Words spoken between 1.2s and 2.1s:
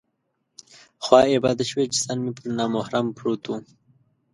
یې بده شوه چې